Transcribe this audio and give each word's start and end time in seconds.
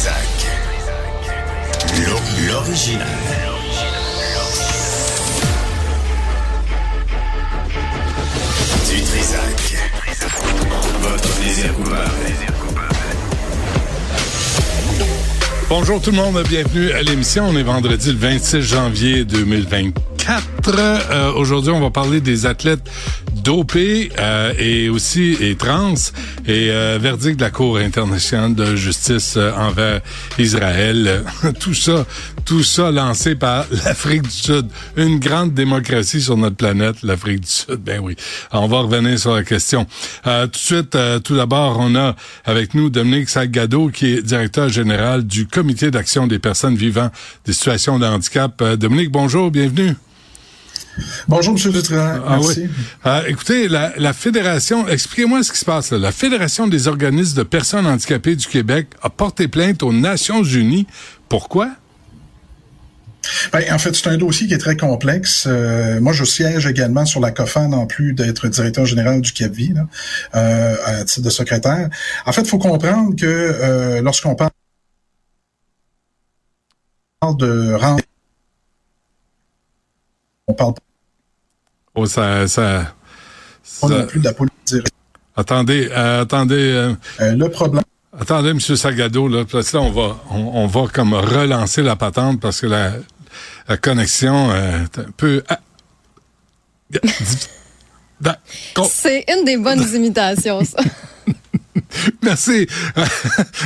Trisac. 0.00 0.46
L'original. 2.48 3.06
Du 8.88 9.02
Trisac. 9.02 9.76
Votre 11.02 11.28
plaisir 11.36 11.74
coupable. 11.74 12.00
Bonjour 15.68 16.00
tout 16.00 16.12
le 16.12 16.16
monde, 16.16 16.42
bienvenue 16.48 16.92
à 16.92 17.02
l'émission. 17.02 17.44
On 17.48 17.56
est 17.58 17.62
vendredi 17.62 18.10
le 18.12 18.18
26 18.18 18.62
janvier 18.62 19.26
2024. 20.30 21.10
Euh, 21.10 21.32
Aujourd'hui, 21.32 21.72
on 21.72 21.80
va 21.80 21.90
parler 21.90 22.20
des 22.20 22.46
athlètes 22.46 22.88
dopés 23.42 24.10
euh, 24.18 24.52
et 24.58 24.88
aussi 24.88 25.36
et 25.40 25.56
trans 25.56 25.94
et 26.46 26.70
euh, 26.70 26.98
verdict 27.00 27.38
de 27.38 27.44
la 27.44 27.50
Cour 27.50 27.78
internationale 27.78 28.54
de 28.54 28.76
justice 28.76 29.34
euh, 29.36 29.52
envers 29.56 30.00
Israël. 30.38 31.24
tout 31.60 31.74
ça, 31.74 32.06
tout 32.44 32.62
ça 32.62 32.90
lancé 32.90 33.34
par 33.34 33.66
l'Afrique 33.84 34.22
du 34.22 34.30
Sud, 34.30 34.66
une 34.96 35.18
grande 35.18 35.54
démocratie 35.54 36.20
sur 36.20 36.36
notre 36.36 36.56
planète, 36.56 37.02
l'Afrique 37.02 37.40
du 37.40 37.48
Sud. 37.48 37.76
Ben 37.76 38.00
oui, 38.00 38.14
on 38.52 38.68
va 38.68 38.80
revenir 38.80 39.18
sur 39.18 39.34
la 39.34 39.42
question. 39.42 39.86
Euh, 40.26 40.46
tout 40.46 40.52
de 40.52 40.56
suite, 40.56 40.94
euh, 40.94 41.18
tout 41.18 41.36
d'abord, 41.36 41.78
on 41.80 41.94
a 41.96 42.14
avec 42.44 42.74
nous 42.74 42.90
Dominique 42.90 43.30
Salgado, 43.30 43.88
qui 43.88 44.14
est 44.14 44.22
directeur 44.22 44.68
général 44.68 45.26
du 45.26 45.46
Comité 45.46 45.90
d'action 45.90 46.26
des 46.26 46.38
personnes 46.38 46.76
vivant 46.76 47.10
des 47.46 47.52
situations 47.52 47.98
de 47.98 48.06
handicap. 48.06 48.62
Dominique, 48.62 49.10
bonjour, 49.10 49.50
bienvenue. 49.50 49.94
Bonjour, 51.28 51.54
M. 51.54 51.72
Dutrat. 51.72 52.22
Ah 52.26 52.38
Merci. 52.40 52.62
oui. 52.62 52.70
Euh, 53.06 53.22
écoutez, 53.26 53.68
la, 53.68 53.92
la 53.96 54.12
Fédération, 54.12 54.88
expliquez-moi 54.88 55.42
ce 55.42 55.52
qui 55.52 55.58
se 55.58 55.64
passe 55.64 55.90
là. 55.92 55.98
La 55.98 56.12
Fédération 56.12 56.66
des 56.66 56.88
organismes 56.88 57.36
de 57.36 57.42
personnes 57.42 57.86
handicapées 57.86 58.36
du 58.36 58.46
Québec 58.46 58.88
a 59.02 59.10
porté 59.10 59.48
plainte 59.48 59.82
aux 59.82 59.92
Nations 59.92 60.42
Unies. 60.42 60.86
Pourquoi? 61.28 61.70
Ben, 63.52 63.62
en 63.72 63.78
fait, 63.78 63.94
c'est 63.94 64.08
un 64.08 64.16
dossier 64.16 64.46
qui 64.46 64.54
est 64.54 64.58
très 64.58 64.76
complexe. 64.76 65.44
Euh, 65.46 66.00
moi, 66.00 66.12
je 66.12 66.24
siège 66.24 66.66
également 66.66 67.04
sur 67.04 67.20
la 67.20 67.30
COFAN, 67.30 67.72
en 67.72 67.86
plus 67.86 68.12
d'être 68.14 68.48
directeur 68.48 68.86
général 68.86 69.20
du 69.20 69.32
CAPVI, 69.32 69.74
là, 69.74 69.86
euh, 70.34 70.76
à 70.84 71.04
titre 71.04 71.22
de 71.22 71.30
secrétaire. 71.30 71.88
En 72.26 72.32
fait, 72.32 72.42
il 72.42 72.48
faut 72.48 72.58
comprendre 72.58 73.14
que 73.16 73.26
euh, 73.26 74.02
lorsqu'on 74.02 74.34
parle 74.34 74.50
de 77.36 77.74
rendre, 77.74 78.02
on 80.46 80.54
parle 80.54 80.74
Oh, 82.02 82.06
ça, 82.06 82.48
ça- 82.48 82.94
non 83.82 84.06
plus 84.06 84.20
de 84.20 84.24
la 84.24 84.32
politique. 84.32 84.86
attendez, 85.36 85.88
euh, 85.90 86.22
attendez, 86.22 86.54
euh, 86.72 86.94
Euh, 87.20 87.32
le 87.34 87.48
problème, 87.50 87.82
attendez, 88.18 88.52
Monsieur 88.54 88.76
Sagado, 88.76 89.28
là, 89.28 89.44
parce 89.50 89.70
que 89.70 89.76
là, 89.76 89.82
on 89.82 89.90
va, 89.90 90.16
on, 90.30 90.62
on 90.62 90.66
va 90.66 90.86
comme 90.92 91.12
relancer 91.14 91.82
la 91.82 91.96
patente 91.96 92.40
parce 92.40 92.60
que 92.60 92.66
la, 92.66 92.92
la 93.68 93.76
connexion 93.76 94.50
euh, 94.50 94.84
est 94.84 94.98
un 94.98 95.10
peu. 95.16 95.42
Ah. 95.48 95.58
C'est 98.90 99.24
une 99.32 99.44
des 99.44 99.56
bonnes 99.56 99.82
imitations, 99.94 100.64
ça. 100.64 100.78
Merci. 102.22 102.66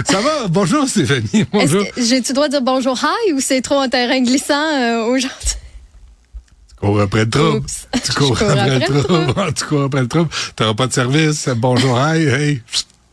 ça 0.06 0.20
va? 0.20 0.48
Bonjour, 0.48 0.86
Stéphanie. 0.88 1.28
Est-ce 1.32 1.46
Bonjour. 1.52 1.84
que 1.90 2.02
j'ai-tu 2.02 2.32
le 2.32 2.34
droit 2.34 2.46
de 2.48 2.52
dire 2.52 2.62
bonjour? 2.62 2.98
Hi 3.02 3.32
ou 3.32 3.40
c'est 3.40 3.60
trop 3.62 3.78
un 3.80 3.88
terrain 3.88 4.20
glissant 4.20 4.54
euh, 4.72 5.04
aujourd'hui? 5.06 5.56
Tu 6.84 6.90
cours 6.90 7.00
après 7.00 7.24
le 7.24 7.30
trouble. 7.30 7.56
Oups. 7.58 7.88
Tu 8.04 8.12
cours 8.12 8.32
après, 8.32 8.60
après 8.60 8.70
le 8.70 8.78
le 8.78 9.02
trouble. 9.02 9.52
tu 9.54 9.64
cours 9.64 9.82
après 9.84 10.00
le 10.00 10.08
trouble. 10.08 10.30
T'auras 10.56 10.74
pas 10.74 10.86
de 10.86 10.92
service. 10.92 11.48
Bonjour, 11.56 11.98
hey, 11.98 12.26
hey. 12.26 12.62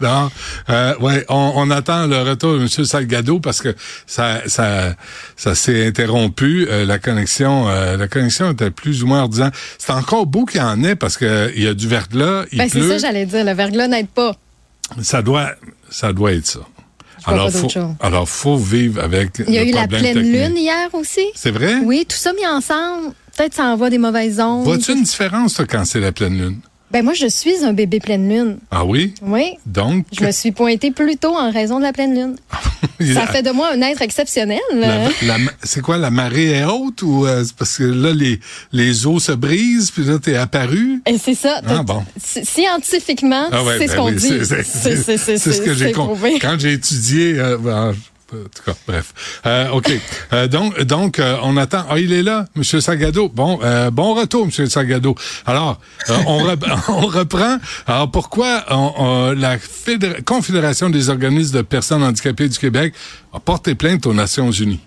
Non. 0.01 0.31
Euh, 0.69 0.97
ouais, 0.99 1.25
on, 1.29 1.53
on 1.55 1.69
attend 1.69 2.07
le 2.07 2.21
retour 2.23 2.55
de 2.55 2.61
M. 2.61 2.67
Salgado 2.85 3.39
parce 3.39 3.61
que 3.61 3.75
ça, 4.07 4.41
ça, 4.47 4.95
ça 5.37 5.55
s'est 5.55 5.85
interrompu. 5.85 6.67
Euh, 6.69 6.85
la 6.85 6.97
connexion, 6.97 7.69
euh, 7.69 7.97
la 7.97 8.07
connexion 8.07 8.51
était 8.51 8.71
plus 8.71 9.03
ou 9.03 9.07
moins 9.07 9.21
ordinaire. 9.21 9.51
C'est 9.77 9.93
encore 9.93 10.25
beau 10.25 10.45
qu'il 10.45 10.59
y 10.59 10.63
en 10.63 10.83
ait 10.83 10.95
parce 10.95 11.17
que 11.17 11.51
il 11.55 11.63
y 11.63 11.67
a 11.67 11.73
du 11.73 11.87
verglas, 11.87 12.45
il 12.51 12.57
Ben, 12.57 12.69
c'est 12.69 12.87
ça, 12.87 12.97
j'allais 12.97 13.25
dire. 13.25 13.45
Le 13.45 13.53
verglas 13.53 13.87
n'aide 13.87 14.09
pas. 14.09 14.35
ça 15.01 15.21
doit, 15.21 15.51
ça 15.89 16.13
doit 16.13 16.33
être 16.33 16.47
ça. 16.47 16.61
Alors, 17.25 17.51
faut, 17.51 17.67
alors, 17.99 18.27
faut 18.27 18.57
vivre 18.57 19.03
avec. 19.03 19.43
Il 19.47 19.53
y 19.53 19.59
a 19.59 19.63
eu 19.63 19.71
la 19.71 19.87
pleine 19.87 20.01
technique. 20.15 20.33
lune 20.33 20.57
hier 20.57 20.89
aussi? 20.93 21.27
C'est 21.35 21.51
vrai? 21.51 21.75
Oui, 21.83 22.05
tout 22.09 22.17
ça 22.17 22.33
mis 22.33 22.47
ensemble. 22.47 23.13
Peut-être 23.37 23.53
ça 23.55 23.65
envoie 23.65 23.89
des 23.89 23.97
mauvaises 23.97 24.39
ondes. 24.39 24.63
Vois-tu 24.65 24.91
une 24.93 25.03
différence, 25.03 25.53
toi, 25.55 25.65
quand 25.69 25.85
c'est 25.85 25.99
la 25.99 26.11
pleine 26.11 26.37
lune? 26.37 26.57
Ben, 26.91 27.05
moi, 27.05 27.13
je 27.13 27.27
suis 27.27 27.63
un 27.63 27.71
bébé 27.71 28.01
pleine 28.01 28.27
lune. 28.27 28.57
Ah 28.69 28.83
oui? 28.83 29.13
Oui. 29.21 29.53
Donc, 29.65 30.05
Je 30.11 30.25
me 30.25 30.31
suis 30.31 30.51
pointée 30.51 30.91
plus 30.91 31.15
tôt 31.15 31.33
en 31.37 31.49
raison 31.49 31.77
de 31.77 31.83
la 31.83 31.93
pleine 31.93 32.13
lune. 32.13 32.35
Ça 33.13 33.27
fait 33.27 33.43
de 33.43 33.51
moi 33.51 33.69
un 33.73 33.81
être 33.81 34.01
exceptionnel. 34.01 34.59
C'est 35.63 35.81
quoi, 35.81 35.97
la 35.97 36.09
marée 36.11 36.51
est 36.51 36.65
haute 36.65 37.01
ou 37.03 37.25
euh, 37.25 37.45
parce 37.57 37.77
que 37.77 37.83
là, 37.85 38.11
les, 38.13 38.41
les 38.73 39.07
eaux 39.07 39.19
se 39.19 39.31
brisent, 39.31 39.89
puis 39.91 40.03
là, 40.03 40.19
t'es 40.19 40.35
apparu? 40.35 41.01
C'est 41.17 41.33
ça. 41.35 41.61
Ah, 41.65 41.81
bon. 41.81 42.03
Scientifiquement, 42.21 43.47
Ah 43.51 43.63
ouais, 43.63 43.73
c'est 43.79 43.85
ben 43.87 43.91
ce 43.91 43.95
qu'on 43.95 44.09
oui, 44.09 44.15
dit. 44.15 44.27
c'est- 44.45 45.37
ce 45.37 45.61
que 45.61 45.73
j'ai 45.73 45.91
compris. 45.93 46.39
Quand 46.39 46.57
j'ai 46.59 46.73
étudié, 46.73 47.39
euh, 47.39 47.57
ben, 47.57 47.95
en 48.33 48.49
tout 48.49 48.63
cas, 48.65 48.73
bref. 48.87 49.13
Euh, 49.45 49.69
OK. 49.69 49.91
Euh, 50.33 50.47
donc, 50.47 50.79
donc 50.83 51.19
euh, 51.19 51.37
on 51.43 51.57
attend. 51.57 51.85
Ah, 51.89 51.99
il 51.99 52.13
est 52.13 52.23
là, 52.23 52.45
M. 52.55 52.63
Sagado. 52.63 53.29
Bon, 53.29 53.59
euh, 53.63 53.91
bon 53.91 54.13
retour, 54.13 54.45
M. 54.57 54.65
Sagado. 54.67 55.15
Alors, 55.45 55.79
euh, 56.09 56.17
on, 56.27 56.37
rep- 56.43 56.65
on 56.89 57.07
reprend. 57.07 57.57
Alors, 57.87 58.09
pourquoi 58.11 58.63
la 59.35 59.57
Fédé- 59.57 60.23
Confédération 60.23 60.89
des 60.89 61.09
organismes 61.09 61.57
de 61.57 61.61
personnes 61.61 62.03
handicapées 62.03 62.49
du 62.49 62.57
Québec 62.57 62.93
a 63.33 63.39
porté 63.39 63.75
plainte 63.75 64.05
aux 64.05 64.13
Nations 64.13 64.51
Unies? 64.51 64.79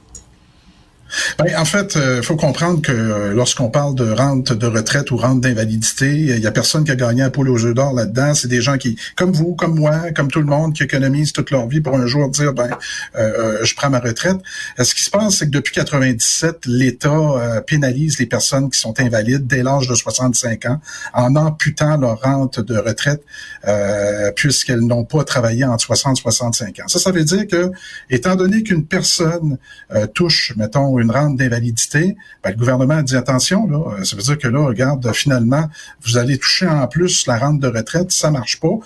Ben, 1.39 1.57
en 1.57 1.65
fait, 1.65 1.99
il 2.19 2.23
faut 2.23 2.37
comprendre 2.37 2.83
que 2.83 2.93
euh, 2.93 3.35
lorsqu'on 3.35 3.71
parle 3.71 3.95
de 3.95 4.11
rente 4.11 4.53
de 4.53 4.67
retraite 4.67 5.11
ou 5.11 5.17
rente 5.17 5.41
d'invalidité, 5.41 6.11
il 6.13 6.39
y 6.39 6.47
a 6.47 6.51
personne 6.51 6.85
qui 6.85 6.91
a 6.91 6.97
gagné 6.97 7.23
un 7.23 7.31
poule 7.31 7.49
aux 7.49 7.65
œufs 7.65 7.75
d'or 7.75 7.93
là-dedans. 7.93 8.35
C'est 8.35 8.49
des 8.49 8.61
gens 8.61 8.79
qui, 8.79 8.97
comme 9.17 9.33
vous, 9.33 9.55
comme 9.55 9.79
moi, 9.79 10.13
comme 10.15 10.29
tout 10.29 10.41
le 10.41 10.47
monde, 10.47 10.75
qui 10.75 10.83
économisent 10.83 11.33
toute 11.33 11.51
leur 11.51 11.67
vie 11.69 11.81
pour 11.81 11.97
un 11.97 12.07
jour 12.07 12.29
dire, 12.29 12.53
ben, 12.53 12.71
euh, 13.17 13.33
euh, 13.39 13.65
je 13.65 13.75
prends 13.75 13.91
ma 13.91 14.01
retraite. 14.01 14.39
Euh, 14.79 14.85
ce 14.85 14.95
qui 14.95 15.03
se 15.03 15.11
passe, 15.11 15.37
c'est 15.37 15.47
que 15.47 15.51
depuis 15.51 15.73
97, 15.73 16.67
l'État 16.67 17.09
euh, 17.09 17.61
pénalise 17.61 18.19
les 18.19 18.27
personnes 18.27 18.71
qui 18.71 18.79
sont 18.79 18.99
invalides 19.01 19.47
dès 19.47 19.63
l'âge 19.63 19.89
de 19.89 19.95
65 19.95 20.67
ans 20.67 20.81
en 21.13 21.37
amputant 21.37 21.97
leur 21.97 22.21
rente 22.21 22.61
de 22.61 22.77
retraite 22.77 23.23
euh, 23.67 24.33
puisqu'elles 24.33 24.81
n'ont 24.81 25.05
pas 25.05 25.25
travaillé 25.25 25.65
entre 25.65 25.85
60 25.85 26.19
et 26.19 26.23
65 26.23 26.81
ans. 26.81 26.89
Ça, 26.89 26.99
ça 26.99 27.11
veut 27.13 27.25
dire 27.25 27.47
que, 27.47 27.71
étant 28.11 28.37
donné 28.37 28.63
qu'une 28.63 28.87
personne 28.87 29.59
euh, 29.93 30.07
touche, 30.07 30.55
mettons, 30.57 30.99
une 31.05 31.11
rente 31.11 31.37
d'invalidité, 31.37 32.17
ben, 32.43 32.51
le 32.51 32.57
gouvernement 32.57 33.03
dit 33.03 33.17
attention, 33.17 33.67
là, 33.69 33.79
euh, 33.99 34.05
ça 34.05 34.17
veut 34.17 34.23
dire 34.23 34.39
que 34.39 34.49
là, 34.49 34.67
regarde, 34.67 35.13
finalement, 35.13 35.69
vous 36.03 36.17
allez 36.17 36.39
toucher 36.39 36.67
en 36.67 36.87
plus 36.87 37.27
la 37.27 37.39
rente 37.39 37.61
de 37.61 37.69
retraite, 37.69 38.11
ça 38.11 38.31
marche 38.31 38.59
pas. 38.61 38.77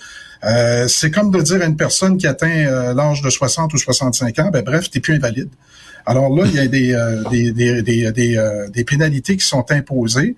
Euh, 0.43 0.87
c'est 0.87 1.11
comme 1.11 1.31
de 1.31 1.41
dire 1.41 1.61
à 1.61 1.65
une 1.65 1.75
personne 1.75 2.17
qui 2.17 2.27
atteint 2.27 2.65
euh, 2.65 2.93
l'âge 2.93 3.21
de 3.21 3.29
60 3.29 3.73
ou 3.73 3.77
65 3.77 4.39
ans, 4.39 4.49
ben 4.51 4.63
bref, 4.63 4.89
t'es 4.89 4.99
plus 4.99 5.15
invalide. 5.15 5.49
Alors 6.05 6.29
là, 6.35 6.43
il 6.45 6.55
y 6.55 6.59
a 6.59 6.67
des, 6.67 6.93
euh, 6.93 7.23
des, 7.29 7.51
des, 7.51 7.81
des, 7.81 8.11
des, 8.11 8.37
euh, 8.37 8.67
des 8.69 8.83
pénalités 8.83 9.37
qui 9.37 9.45
sont 9.45 9.65
imposées. 9.71 10.35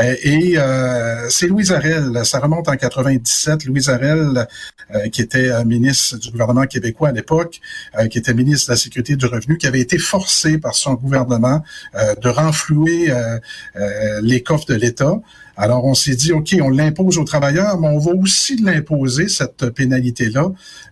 Euh, 0.00 0.14
et 0.22 0.54
euh, 0.56 1.28
c'est 1.28 1.46
Louise 1.46 1.72
Arel, 1.72 2.24
ça 2.24 2.38
remonte 2.38 2.68
en 2.68 2.76
97. 2.76 3.64
Louise 3.64 3.88
Arel, 3.88 4.46
euh, 4.94 5.08
qui 5.08 5.22
était 5.22 5.50
euh, 5.50 5.64
ministre 5.64 6.18
du 6.18 6.30
gouvernement 6.30 6.66
québécois 6.66 7.08
à 7.08 7.12
l'époque, 7.12 7.60
euh, 7.98 8.08
qui 8.08 8.18
était 8.18 8.34
ministre 8.34 8.68
de 8.68 8.72
la 8.72 8.76
Sécurité 8.76 9.16
du 9.16 9.26
Revenu, 9.26 9.58
qui 9.58 9.66
avait 9.66 9.80
été 9.80 9.98
forcé 9.98 10.58
par 10.58 10.74
son 10.74 10.94
gouvernement 10.94 11.62
euh, 11.94 12.14
de 12.16 12.28
renflouer 12.28 13.10
euh, 13.10 13.38
euh, 13.76 14.20
les 14.22 14.42
coffres 14.42 14.66
de 14.66 14.74
l'État. 14.74 15.20
Alors, 15.56 15.84
on 15.84 15.94
s'est 15.94 16.14
dit, 16.14 16.32
OK, 16.32 16.56
on 16.60 16.70
l'impose 16.70 17.18
aux 17.18 17.24
travailleurs, 17.24 17.78
mais 17.78 17.88
on 17.88 17.98
va 17.98 18.12
aussi 18.12 18.56
l'imposer, 18.56 19.28
cette 19.28 19.70
pénalité-là, 19.70 20.50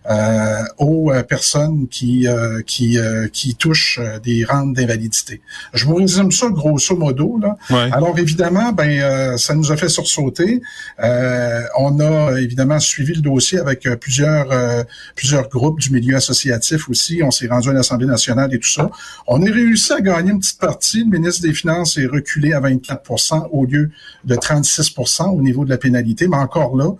euh, 0.09 0.63
aux 0.77 1.11
euh, 1.11 1.23
personnes 1.23 1.87
qui, 1.89 2.27
euh, 2.27 2.61
qui, 2.65 2.97
euh, 2.97 3.27
qui 3.27 3.55
touchent 3.55 3.99
euh, 4.01 4.19
des 4.19 4.45
rentes 4.45 4.73
d'invalidité. 4.73 5.41
Je 5.73 5.85
vous 5.85 5.95
résume 5.95 6.31
ça 6.31 6.49
grosso 6.49 6.95
modo. 6.95 7.39
Là. 7.41 7.57
Ouais. 7.69 7.89
Alors, 7.91 8.17
évidemment, 8.19 8.71
ben, 8.71 8.89
euh, 8.89 9.37
ça 9.37 9.55
nous 9.55 9.71
a 9.71 9.77
fait 9.77 9.89
sursauter. 9.89 10.61
Euh, 11.03 11.61
on 11.77 11.99
a 11.99 12.39
évidemment 12.39 12.79
suivi 12.79 13.13
le 13.13 13.21
dossier 13.21 13.59
avec 13.59 13.87
plusieurs, 13.99 14.51
euh, 14.51 14.83
plusieurs 15.15 15.49
groupes 15.49 15.79
du 15.79 15.91
milieu 15.91 16.15
associatif 16.15 16.89
aussi. 16.89 17.21
On 17.23 17.31
s'est 17.31 17.47
rendu 17.47 17.69
à 17.69 17.73
l'Assemblée 17.73 18.07
nationale 18.07 18.53
et 18.53 18.59
tout 18.59 18.69
ça. 18.69 18.89
On 19.27 19.41
a 19.41 19.51
réussi 19.51 19.93
à 19.93 20.01
gagner 20.01 20.31
une 20.31 20.39
petite 20.39 20.59
partie. 20.59 21.03
Le 21.03 21.17
ministre 21.17 21.41
des 21.41 21.53
Finances 21.53 21.97
est 21.97 22.05
reculé 22.05 22.53
à 22.53 22.61
24% 22.61 23.49
au 23.51 23.65
lieu 23.65 23.91
de 24.23 24.35
36 24.61 24.95
au 25.33 25.41
niveau 25.41 25.65
de 25.65 25.69
la 25.69 25.77
pénalité. 25.77 26.27
Mais 26.27 26.37
encore 26.37 26.75
là, 26.75 26.91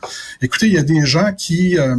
écoutez, 0.42 0.68
il 0.68 0.74
y 0.74 0.78
a 0.78 0.84
des 0.84 1.06
gens 1.06 1.34
qui... 1.34 1.78
euh, 1.78 1.96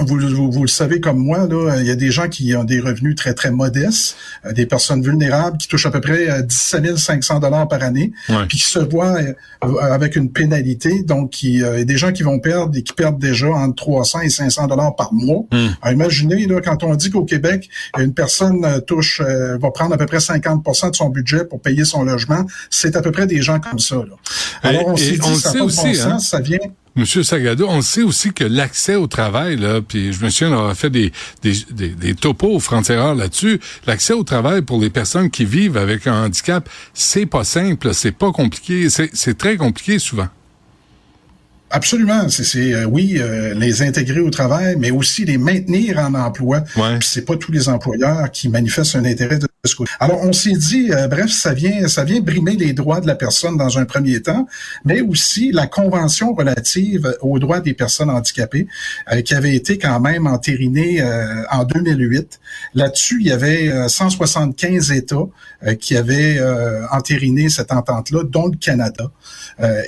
vous, 0.00 0.50
vous, 0.50 0.62
le 0.62 0.68
savez 0.68 1.00
comme 1.00 1.18
moi, 1.18 1.46
là, 1.46 1.76
il 1.80 1.86
y 1.86 1.90
a 1.90 1.96
des 1.96 2.10
gens 2.10 2.28
qui 2.28 2.54
ont 2.56 2.64
des 2.64 2.80
revenus 2.80 3.14
très, 3.14 3.34
très 3.34 3.50
modestes, 3.50 4.16
euh, 4.44 4.52
des 4.52 4.66
personnes 4.66 5.02
vulnérables 5.02 5.58
qui 5.58 5.68
touchent 5.68 5.86
à 5.86 5.90
peu 5.90 6.00
près 6.00 6.42
17 6.42 6.96
500 6.96 7.40
dollars 7.40 7.68
par 7.68 7.82
année, 7.82 8.12
puis 8.48 8.58
qui 8.58 8.64
se 8.64 8.78
voient 8.78 9.16
euh, 9.18 9.76
avec 9.80 10.16
une 10.16 10.30
pénalité. 10.30 11.02
Donc, 11.02 11.42
il 11.42 11.58
y 11.58 11.64
a 11.64 11.84
des 11.84 11.96
gens 11.96 12.12
qui 12.12 12.22
vont 12.22 12.38
perdre 12.38 12.76
et 12.76 12.82
qui 12.82 12.92
perdent 12.92 13.18
déjà 13.18 13.48
entre 13.48 13.76
300 13.76 14.20
et 14.20 14.30
500 14.30 14.66
dollars 14.66 14.96
par 14.96 15.12
mois. 15.12 15.44
Hmm. 15.52 15.68
imaginez, 15.90 16.46
là, 16.46 16.60
quand 16.60 16.82
on 16.84 16.94
dit 16.94 17.10
qu'au 17.10 17.24
Québec, 17.24 17.68
une 17.98 18.14
personne 18.14 18.64
euh, 18.64 18.80
touche, 18.80 19.20
va 19.20 19.70
prendre 19.70 19.94
à 19.94 19.98
peu 19.98 20.06
près 20.06 20.18
50% 20.18 20.90
de 20.90 20.96
son 20.96 21.08
budget 21.08 21.44
pour 21.44 21.60
payer 21.60 21.84
son 21.84 22.04
logement, 22.04 22.46
c'est 22.70 22.96
à 22.96 23.02
peu 23.02 23.12
près 23.12 23.26
des 23.26 23.42
gens 23.42 23.60
comme 23.60 23.78
ça. 23.78 23.96
Là. 23.96 24.16
Alors, 24.62 24.88
on 24.88 24.96
s'est 24.96 25.18
dit, 25.18 25.36
ça, 25.36 25.62
aussi, 25.62 26.00
hein? 26.00 26.18
ça 26.18 26.40
vient 26.40 26.58
Monsieur 26.96 27.22
Sagado, 27.22 27.66
on 27.68 27.82
sait 27.82 28.02
aussi 28.02 28.32
que 28.32 28.42
l'accès 28.42 28.96
au 28.96 29.06
travail, 29.06 29.56
là, 29.56 29.80
puis 29.80 30.12
je 30.12 30.24
me 30.24 30.30
souviens 30.30 30.50
d'avoir 30.50 30.76
fait 30.76 30.90
des, 30.90 31.12
des, 31.42 31.54
des, 31.70 32.14
topos 32.14 32.54
aux 32.56 32.60
frontières 32.60 33.14
là-dessus, 33.14 33.60
l'accès 33.86 34.12
au 34.12 34.24
travail 34.24 34.62
pour 34.62 34.80
les 34.80 34.90
personnes 34.90 35.30
qui 35.30 35.44
vivent 35.44 35.76
avec 35.76 36.06
un 36.08 36.24
handicap, 36.24 36.68
c'est 36.92 37.26
pas 37.26 37.44
simple, 37.44 37.94
c'est 37.94 38.12
pas 38.12 38.32
compliqué, 38.32 38.88
c'est 38.90 39.38
très 39.38 39.56
compliqué 39.56 39.98
souvent. 40.00 40.28
Absolument. 41.72 42.28
C'est 42.28 42.74
euh, 42.74 42.84
oui, 42.84 43.16
euh, 43.18 43.54
les 43.54 43.82
intégrer 43.82 44.18
au 44.18 44.30
travail, 44.30 44.74
mais 44.76 44.90
aussi 44.90 45.24
les 45.24 45.38
maintenir 45.38 45.98
en 45.98 46.14
emploi. 46.14 46.64
Ouais. 46.76 46.98
c'est 47.00 47.24
pas 47.24 47.36
tous 47.36 47.52
les 47.52 47.68
employeurs 47.68 48.30
qui 48.32 48.48
manifestent 48.48 48.96
un 48.96 49.04
intérêt 49.04 49.38
de 49.38 49.46
ce 49.64 49.76
côté. 49.76 49.90
Alors 50.00 50.20
on 50.22 50.32
s'est 50.32 50.56
dit, 50.56 50.90
euh, 50.90 51.06
bref, 51.06 51.30
ça 51.30 51.54
vient, 51.54 51.86
ça 51.86 52.02
vient 52.02 52.20
brimer 52.20 52.56
les 52.56 52.72
droits 52.72 53.00
de 53.00 53.06
la 53.06 53.14
personne 53.14 53.56
dans 53.56 53.78
un 53.78 53.84
premier 53.84 54.20
temps, 54.20 54.48
mais 54.84 55.00
aussi 55.00 55.52
la 55.52 55.68
convention 55.68 56.34
relative 56.34 57.16
aux 57.20 57.38
droits 57.38 57.60
des 57.60 57.74
personnes 57.74 58.10
handicapées, 58.10 58.66
qui 59.24 59.34
avait 59.34 59.54
été 59.54 59.78
quand 59.78 60.00
même 60.00 60.26
entérinée 60.26 61.02
en 61.50 61.64
2008. 61.64 62.40
Là-dessus, 62.74 63.18
il 63.20 63.26
y 63.26 63.32
avait 63.32 63.88
175 63.88 64.92
États 64.92 65.16
qui 65.78 65.96
avaient 65.96 66.40
entériné 66.90 67.48
cette 67.48 67.72
entente-là, 67.72 68.24
dont 68.24 68.46
le 68.46 68.56
Canada. 68.56 69.10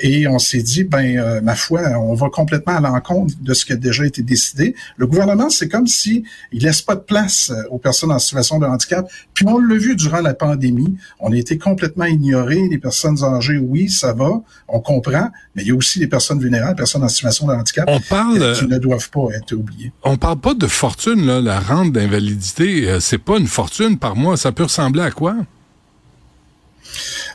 et 0.03 0.27
on 0.29 0.39
s'est 0.39 0.63
dit, 0.63 0.85
ben 0.85 1.41
ma 1.43 1.55
foi 1.55 1.72
on 1.81 2.15
va 2.15 2.29
complètement 2.31 2.77
à 2.77 2.81
l'encontre 2.81 3.35
de 3.41 3.55
ce 3.55 3.65
qui 3.65 3.73
a 3.73 3.77
déjà 3.77 4.05
été 4.05 4.23
décidé. 4.23 4.75
Le 4.97 5.07
gouvernement, 5.07 5.51
c'est 5.51 5.69
comme 5.69 5.87
si 5.87 6.25
il 6.53 6.63
laisse 6.63 6.83
pas 6.83 6.95
de 6.95 7.01
place 7.01 7.51
euh, 7.51 7.63
aux 7.71 7.79
personnes 7.79 8.13
en 8.13 8.19
situation 8.19 8.59
de 8.59 8.67
handicap. 8.67 9.11
Puis 9.35 9.47
on 9.47 9.59
l'a 9.59 9.77
vu 9.77 9.97
durant 9.97 10.21
la 10.21 10.35
pandémie, 10.35 10.97
on 11.21 11.33
a 11.33 11.37
été 11.37 11.59
complètement 11.59 12.05
ignorés. 12.05 12.69
Les 12.69 12.79
personnes 12.79 13.23
âgées, 13.25 13.59
oui, 13.59 13.89
ça 13.89 14.13
va, 14.13 14.43
on 14.69 14.81
comprend, 14.81 15.31
mais 15.55 15.63
il 15.63 15.69
y 15.69 15.71
a 15.71 15.75
aussi 15.75 15.99
les 15.99 16.07
personnes 16.07 16.41
vulnérables, 16.41 16.73
les 16.73 16.77
personnes 16.77 17.05
en 17.05 17.09
situation 17.09 17.47
de 17.47 17.53
handicap, 17.53 17.85
on 17.89 18.01
parle, 18.01 18.57
qui 18.57 18.67
ne 18.67 18.79
doivent 18.79 19.11
pas 19.11 19.29
être 19.35 19.53
oubliées. 19.53 19.93
On 20.03 20.17
parle 20.17 20.39
pas 20.39 20.55
de 20.55 20.67
fortune, 20.67 21.27
là, 21.27 21.41
la 21.41 21.61
rente 21.61 21.93
d'invalidité, 21.93 22.89
euh, 22.89 23.01
c'est 23.01 23.19
pas 23.19 23.39
une 23.39 23.47
fortune 23.47 23.99
par 23.99 24.17
mois. 24.17 24.37
Ça 24.37 24.53
peut 24.53 24.65
ressembler 24.65 25.03
à 25.03 25.11
quoi? 25.11 25.37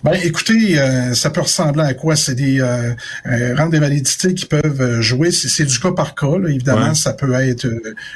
Ben, 0.03 0.13
écoutez, 0.23 0.79
euh, 0.79 1.15
ça 1.15 1.31
peut 1.31 1.41
ressembler 1.41 1.83
à 1.83 1.93
quoi? 1.95 2.15
C'est 2.15 2.35
des 2.35 2.61
euh, 2.61 2.93
euh 3.25 3.55
rentes 3.55 3.71
d'invalidité 3.71 4.35
qui 4.35 4.45
peuvent 4.45 4.81
euh, 4.81 5.01
jouer. 5.01 5.31
C'est 5.31 5.65
du 5.65 5.79
cas 5.79 5.91
par 5.91 6.13
cas. 6.13 6.35
Évidemment, 6.47 6.93
ça 6.93 7.13
peut 7.13 7.33
être 7.33 7.67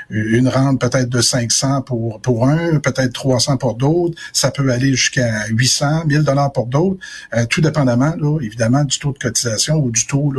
une 0.09 0.47
rente 0.47 0.79
peut-être 0.79 1.09
de 1.09 1.21
500 1.21 1.81
pour 1.81 2.21
pour 2.21 2.47
un, 2.47 2.79
peut-être 2.79 3.13
300 3.13 3.57
pour 3.57 3.75
d'autres. 3.75 4.15
Ça 4.31 4.51
peut 4.51 4.71
aller 4.71 4.91
jusqu'à 4.91 5.47
800, 5.47 6.05
1000 6.05 6.23
dollars 6.23 6.51
pour 6.51 6.67
d'autres, 6.67 6.99
tout 7.49 7.61
dépendamment, 7.61 8.13
là, 8.17 8.39
évidemment, 8.41 8.83
du 8.83 8.99
taux 8.99 9.13
de 9.13 9.17
cotisation 9.17 9.77
ou 9.77 9.91
du 9.91 10.05
taux 10.05 10.33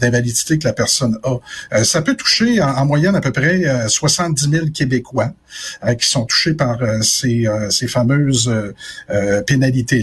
d'invalidité 0.00 0.58
que 0.58 0.64
la 0.64 0.72
personne 0.72 1.18
a. 1.22 1.84
ça 1.84 2.02
peut 2.02 2.16
toucher 2.16 2.60
en, 2.60 2.86
moyenne 2.86 3.14
à 3.14 3.20
peu 3.20 3.32
près 3.32 3.88
70 3.88 4.50
000 4.50 4.66
Québécois 4.74 5.32
qui 5.98 6.06
sont 6.06 6.24
touchés 6.24 6.54
par 6.54 6.78
ces, 7.02 7.46
ces 7.70 7.88
fameuses 7.88 8.52
pénalités 9.46 10.02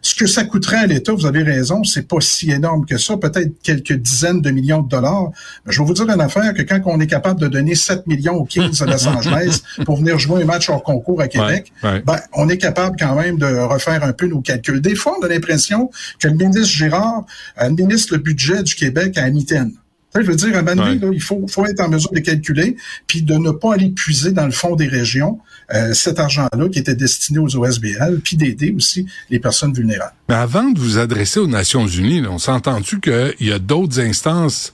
ce 0.00 0.14
que 0.14 0.26
ça 0.26 0.44
coûterait 0.44 0.78
à 0.78 0.86
l'État, 0.86 1.12
vous 1.12 1.26
avez 1.26 1.42
raison, 1.42 1.84
c'est 1.84 2.06
pas 2.06 2.20
si 2.20 2.50
énorme 2.50 2.86
que 2.86 2.98
ça, 2.98 3.16
peut-être 3.16 3.52
quelques 3.62 3.94
dizaines 3.94 4.40
de 4.40 4.50
millions 4.50 4.82
de 4.82 4.88
dollars. 4.88 5.30
je 5.66 5.80
vais 5.80 5.86
vous 5.86 5.94
dire 5.94 6.08
une 6.08 6.20
affaire 6.20 6.54
que 6.54 6.62
quand 6.62 6.80
on 6.86 7.00
est 7.00 7.06
capable 7.06 7.40
de 7.40 7.48
donner 7.48 7.74
7 7.74 8.06
millions 8.06 8.34
aux 8.34 8.44
Kings 8.44 8.78
de 8.78 8.84
Los 8.84 9.06
Angeles 9.16 9.62
pour 9.84 9.96
venir 9.96 10.18
jouer 10.18 10.42
un 10.42 10.46
match 10.46 10.68
hors 10.68 10.82
concours 10.82 11.20
à 11.20 11.28
Québec, 11.28 11.72
Ben, 11.82 12.20
on 12.32 12.48
est 12.48 12.58
capable 12.58 12.96
quand 12.98 13.14
même 13.14 13.38
de 13.38 13.46
refaire 13.46 14.02
un 14.04 14.12
peu 14.12 14.26
nos 14.26 14.40
calculs. 14.40 14.80
Des 14.80 14.94
fois, 14.94 15.16
on 15.20 15.24
a 15.24 15.28
l'impression 15.28 15.90
que 16.18 16.28
le 16.28 16.34
ministre 16.34 16.66
Girard 16.66 17.24
administre 17.56 18.14
le 18.14 18.18
budget 18.18 18.62
du 18.62 18.74
Québec 18.74 19.18
à 19.18 19.28
mitaine. 19.30 19.72
Je 20.14 20.20
veux 20.26 20.36
dire, 20.36 20.54
à 20.54 20.58
un 20.58 21.12
il 21.12 21.22
faut, 21.22 21.46
faut 21.48 21.64
être 21.66 21.80
en 21.80 21.88
mesure 21.88 22.10
de 22.12 22.20
calculer, 22.20 22.76
puis 23.06 23.22
de 23.22 23.34
ne 23.34 23.50
pas 23.50 23.74
aller 23.74 23.90
puiser 23.90 24.32
dans 24.32 24.44
le 24.44 24.52
fond 24.52 24.76
des 24.76 24.86
régions 24.86 25.38
euh, 25.74 25.94
cet 25.94 26.18
argent-là 26.18 26.68
qui 26.68 26.78
était 26.78 26.94
destiné 26.94 27.38
aux 27.38 27.56
OSBL, 27.56 28.20
puis 28.22 28.36
d'aider 28.36 28.74
aussi 28.76 29.06
les 29.30 29.38
personnes 29.38 29.72
vulnérables. 29.72 30.14
Mais 30.28 30.34
avant 30.34 30.70
de 30.70 30.78
vous 30.78 30.98
adresser 30.98 31.40
aux 31.40 31.46
Nations 31.46 31.86
Unies, 31.86 32.26
on 32.26 32.38
s'est 32.38 32.50
entendu 32.50 33.00
qu'il 33.00 33.34
y 33.40 33.52
a 33.52 33.58
d'autres 33.58 34.00
instances 34.00 34.72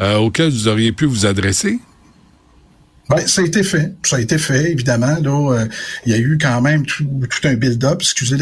euh, 0.00 0.16
auxquelles 0.16 0.50
vous 0.50 0.66
auriez 0.66 0.92
pu 0.92 1.04
vous 1.04 1.26
adresser? 1.26 1.78
Ben, 3.10 3.26
ça 3.26 3.42
a 3.42 3.44
été 3.44 3.62
fait. 3.62 3.92
Ça 4.04 4.16
a 4.16 4.20
été 4.20 4.38
fait, 4.38 4.70
évidemment. 4.70 5.18
Là, 5.20 5.52
euh, 5.52 5.66
il 6.06 6.12
y 6.12 6.14
a 6.14 6.18
eu 6.18 6.38
quand 6.40 6.60
même 6.62 6.86
tout, 6.86 7.04
un 7.44 7.54
build-up, 7.54 7.98
excusez 8.00 8.36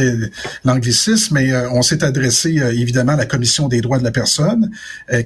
l'anglicisme, 0.65 1.35
mais 1.35 1.55
on 1.69 1.83
s'est 1.83 2.05
adressé 2.05 2.51
évidemment 2.51 3.13
à 3.13 3.17
la 3.17 3.27
Commission 3.27 3.69
des 3.69 3.81
droits 3.81 3.99
de 3.99 4.05
la 4.05 4.11
personne, 4.11 4.71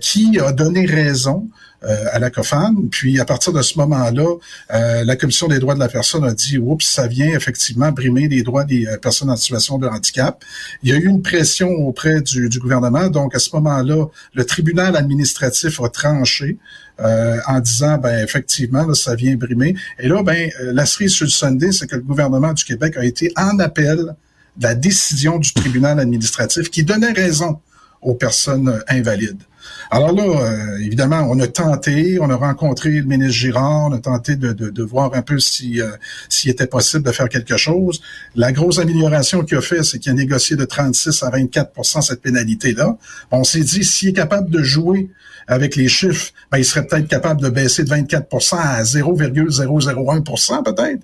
qui 0.01 0.39
a 0.39 0.53
donné 0.53 0.87
raison 0.87 1.49
euh, 1.49 1.72
à 1.85 2.19
la 2.19 2.31
COFAN. 2.31 2.75
Puis 2.91 3.21
à 3.21 3.25
partir 3.25 3.53
de 3.53 3.63
ce 3.63 3.79
moment-là, 3.79 4.37
euh, 4.73 5.05
la 5.05 5.17
Commission 5.17 5.49
des 5.49 5.59
droits 5.59 5.75
de 5.75 5.81
la 5.81 5.89
personne 5.89 6.25
a 6.25 6.33
dit, 6.33 6.59
oups, 6.59 6.85
ça 6.85 7.07
vient 7.07 7.35
effectivement 7.35 7.91
brimer 7.91 8.29
les 8.29 8.43
droits 8.43 8.65
des 8.65 8.87
euh, 8.87 8.99
personnes 8.99 9.31
en 9.31 9.37
situation 9.37 9.79
de 9.79 9.87
handicap. 9.87 10.43
Il 10.83 10.91
y 10.91 10.93
a 10.93 10.97
eu 10.97 11.07
une 11.07 11.23
pression 11.23 11.69
auprès 11.69 12.21
du, 12.21 12.49
du 12.49 12.59
gouvernement. 12.59 13.09
Donc 13.09 13.35
à 13.35 13.39
ce 13.39 13.51
moment-là, 13.55 14.07
le 14.35 14.45
tribunal 14.45 14.97
administratif 14.97 15.81
a 15.81 15.89
tranché. 15.89 16.59
Euh, 17.01 17.39
en 17.47 17.59
disant 17.59 17.97
ben 17.97 18.23
effectivement 18.23 18.87
là, 18.87 18.95
ça 18.95 19.15
vient 19.15 19.35
brimer 19.35 19.75
et 19.99 20.09
là 20.09 20.23
ben 20.23 20.51
la 20.61 20.85
cerise 20.85 21.13
sur 21.13 21.25
le 21.25 21.31
Sunday 21.31 21.73
c'est 21.73 21.87
que 21.87 21.97
le 21.97 22.03
gouvernement 22.03 22.53
du 22.53 22.65
Québec 22.65 22.99
a 22.99 23.05
été 23.05 23.33
en 23.35 23.59
appel 23.61 24.15
de 24.59 24.63
la 24.63 24.75
décision 24.75 25.39
du 25.39 25.55
tribunal 25.55 25.99
administratif 25.99 26.71
qui 26.71 26.85
donnait 26.85 27.13
raison 27.13 27.59
aux 28.03 28.15
personnes 28.15 28.83
invalides. 28.89 29.43
Alors 29.91 30.13
là, 30.13 30.23
euh, 30.25 30.79
évidemment, 30.79 31.27
on 31.31 31.39
a 31.41 31.47
tenté, 31.47 32.19
on 32.21 32.31
a 32.31 32.37
rencontré 32.37 32.91
le 32.91 33.05
ministre 33.05 33.35
Girard, 33.35 33.89
on 33.91 33.93
a 33.93 33.99
tenté 33.99 34.37
de, 34.37 34.53
de, 34.53 34.83
voir 34.83 35.15
un 35.15 35.23
peu 35.23 35.39
si 35.39 35.81
euh, 35.81 35.89
s'il 36.29 36.51
était 36.51 36.67
possible 36.67 37.05
de 37.05 37.13
faire 37.13 37.29
quelque 37.29 37.57
chose. 37.57 38.01
La 38.35 38.53
grosse 38.53 38.79
amélioration 38.79 39.45
qu'il 39.45 39.59
a 39.59 39.61
fait, 39.61 39.83
c'est 39.83 39.99
qu'il 39.99 40.11
a 40.13 40.15
négocié 40.15 40.57
de 40.57 40.65
36 40.65 41.23
à 41.23 41.31
24% 41.31 42.03
cette 42.03 42.23
pénalité-là. 42.23 42.97
On 43.31 43.45
s'est 43.45 43.61
dit, 43.61 43.85
s'il 43.85 44.11
est 44.11 44.15
capable 44.15 44.51
de 44.51 44.63
jouer 44.63 45.11
avec 45.47 45.77
les 45.77 45.89
chiffres, 45.89 46.33
ben, 46.51 46.59
il 46.59 46.65
serait 46.65 46.87
peut-être 46.87 47.09
capable 47.09 47.41
de 47.41 47.49
baisser 47.49 47.85
de 47.85 47.91
24% 47.91 48.57
à 48.57 48.83
0,001% 48.83 50.63
peut-être. 50.63 51.03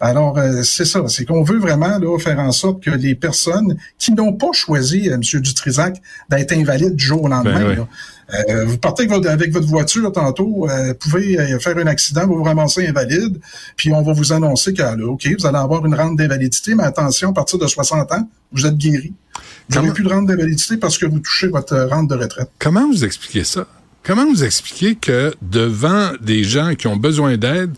Alors, 0.00 0.38
euh, 0.38 0.62
c'est 0.62 0.84
ça, 0.84 1.02
c'est 1.08 1.24
qu'on 1.24 1.42
veut 1.42 1.58
vraiment 1.58 1.98
là, 1.98 2.18
faire 2.18 2.38
en 2.38 2.52
sorte 2.52 2.82
que 2.82 2.90
les 2.90 3.14
personnes 3.14 3.76
qui 3.98 4.12
n'ont 4.12 4.32
pas 4.32 4.52
choisi, 4.52 5.08
M. 5.08 5.20
Dutrisac, 5.20 6.00
d'être 6.30 6.52
invalides 6.52 6.94
du 6.94 7.04
jour 7.04 7.24
au 7.24 7.28
lendemain, 7.28 7.74
ben 7.74 7.88
euh, 8.34 8.64
vous 8.66 8.78
partez 8.78 9.08
avec 9.10 9.52
votre, 9.52 9.66
voiture 9.66 10.12
tantôt, 10.12 10.68
euh, 10.68 10.88
vous 10.88 10.94
pouvez 10.94 11.38
euh, 11.38 11.58
faire 11.58 11.76
un 11.78 11.86
accident, 11.86 12.26
vous 12.26 12.36
vous 12.36 12.42
ramassez 12.42 12.86
invalide, 12.86 13.40
puis 13.76 13.92
on 13.92 14.02
va 14.02 14.12
vous 14.12 14.32
annoncer 14.32 14.74
que, 14.74 15.02
OK, 15.02 15.26
vous 15.38 15.46
allez 15.46 15.58
avoir 15.58 15.84
une 15.86 15.94
rente 15.94 16.16
d'invalidité, 16.16 16.74
mais 16.74 16.84
attention, 16.84 17.30
à 17.30 17.32
partir 17.32 17.58
de 17.58 17.66
60 17.66 18.12
ans, 18.12 18.28
vous 18.52 18.66
êtes 18.66 18.76
guéri. 18.76 19.14
Vous 19.68 19.80
n'avez 19.80 19.92
plus 19.92 20.04
de 20.04 20.08
rente 20.08 20.26
d'invalidité 20.26 20.76
parce 20.76 20.98
que 20.98 21.06
vous 21.06 21.20
touchez 21.20 21.48
votre 21.48 21.76
rente 21.90 22.08
de 22.08 22.14
retraite. 22.14 22.50
Comment 22.58 22.86
vous 22.88 23.04
expliquez 23.04 23.44
ça? 23.44 23.66
Comment 24.02 24.26
vous 24.26 24.44
expliquez 24.44 24.94
que 24.94 25.34
devant 25.42 26.12
des 26.20 26.44
gens 26.44 26.74
qui 26.74 26.86
ont 26.86 26.96
besoin 26.96 27.36
d'aide, 27.36 27.74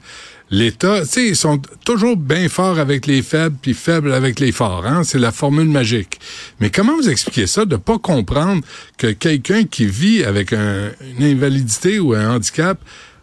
l'État, 0.51 1.03
tu 1.03 1.09
sais, 1.09 1.29
ils 1.29 1.37
sont 1.37 1.61
toujours 1.85 2.17
bien 2.17 2.49
forts 2.49 2.79
avec 2.79 3.07
les 3.07 3.23
faibles 3.23 3.57
puis 3.61 3.75
faibles 3.75 4.13
avec 4.13 4.41
les 4.41 4.53
forts. 4.53 4.85
Hein? 4.87 5.05
C'est 5.05 5.19
la 5.19 5.33
formule 5.33 5.69
magique. 5.69 6.21
Mais 6.61 6.71
comment 6.71 6.97
vous 6.97 7.09
expliquez 7.09 7.47
ça 7.47 7.65
de 7.65 7.77
pas 7.77 7.99
comprendre 7.99 8.63
que 8.97 9.09
quelqu'un 9.09 9.65
qui 9.65 9.87
vit 9.87 10.25
avec 10.25 10.53
une 10.53 10.93
invalidité 11.21 11.99
ou 11.99 12.15
un 12.15 12.37
handicap 12.37 12.79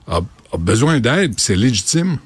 a, 0.08 0.22
besoin 0.58 1.00
d'aide, 1.00 1.34
c'est 1.38 1.56
légitime? 1.56 2.18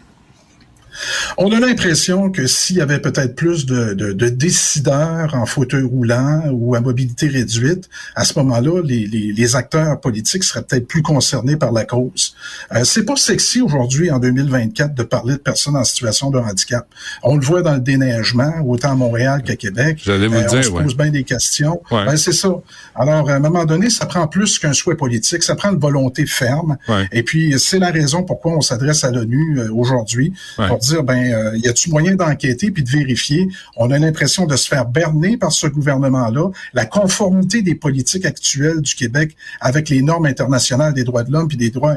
On 1.38 1.52
a 1.52 1.60
l'impression 1.60 2.30
que 2.30 2.48
s'il 2.48 2.78
y 2.78 2.82
avait 2.82 3.00
peut-être 3.00 3.36
plus 3.36 3.66
de, 3.66 3.94
de, 3.94 4.30
décideurs 4.30 5.34
en 5.36 5.46
fauteuil 5.46 5.84
roulant 5.84 6.44
ou 6.52 6.76
à 6.76 6.82
mobilité 6.82 7.28
réduite, 7.28 7.90
à 8.16 8.26
ce 8.26 8.38
moment-là, 8.40 8.82
les, 8.84 9.06
les, 9.08 9.56
acteurs 9.56 10.00
politiques 10.00 10.44
seraient 10.44 10.64
peut-être 10.64 10.88
plus 10.88 11.02
concernés 11.02 11.58
par 11.58 11.72
la 11.72 11.84
cause. 11.84 12.36
Euh, 12.74 12.84
c'est 12.84 13.04
pas 13.04 13.16
sexy 13.16 13.62
aujourd'hui, 13.62 14.12
en 14.12 14.20
2024, 14.20 14.94
de 14.94 15.04
parler 15.04 15.34
de 15.34 15.40
personnes 15.40 15.76
en 15.76 15.84
situation 15.84 16.30
de 16.30 16.38
handicap. 16.38 16.88
On 17.24 17.36
le 17.36 17.46
voit 17.46 17.62
dans 17.62 17.74
le 17.74 17.80
déneigement, 17.80 18.54
autant 18.66 18.92
à 18.92 18.96
Montréal 18.96 19.44
qu'à 19.44 19.56
Québec. 19.56 20.02
J'allais 20.04 20.28
vous 20.28 20.36
euh, 20.36 20.46
dire, 20.46 20.60
on 20.60 20.64
se 20.78 20.84
pose 20.84 20.96
bien 20.96 21.10
des 21.10 21.24
questions. 21.24 21.82
Ben, 21.92 22.16
c'est 22.16 22.34
ça. 22.34 22.50
Alors, 22.96 23.30
à 23.30 23.34
un 23.34 23.40
moment 23.40 23.66
donné, 23.66 23.90
ça 23.90 24.06
prend 24.06 24.28
plus 24.28 24.60
qu'un 24.60 24.74
souhait 24.74 24.96
politique, 24.96 25.44
ça 25.44 25.56
prend 25.56 25.72
une 25.72 25.80
volonté 25.80 26.26
ferme. 26.26 26.78
Et 27.12 27.24
puis, 27.24 27.56
c'est 27.60 27.80
la 27.80 27.92
raison 27.92 28.24
pourquoi 28.24 28.54
on 28.54 28.62
s'adresse 28.62 29.04
à 29.04 29.12
l'ONU 29.12 29.60
euh, 29.60 29.70
aujourd'hui 29.74 30.34
pour 30.56 30.81
dire, 30.82 31.04
ben, 31.04 31.34
euh, 31.34 31.58
y 31.58 31.68
a-t-il 31.68 31.92
moyen 31.92 32.16
d'enquêter 32.16 32.72
puis 32.72 32.84
de 32.84 32.90
vérifier? 32.90 33.48
On 33.78 33.92
a 33.92 33.98
l'impression 33.98 34.46
de 34.46 34.56
se 34.56 34.68
faire 34.68 34.86
berner 34.86 35.38
par 35.38 35.52
ce 35.52 35.68
gouvernement-là. 35.68 36.50
La 36.74 36.86
conformité 36.86 37.62
des 37.62 37.76
politiques 37.76 38.26
actuelles 38.26 38.82
du 38.82 38.96
Québec 38.96 39.36
avec 39.60 39.90
les 39.90 40.02
normes 40.02 40.26
internationales 40.26 40.94
des 40.94 41.04
droits 41.04 41.24
de 41.24 41.32
l'homme 41.32 41.48
puis 41.48 41.58
des 41.58 41.70
droits 41.70 41.96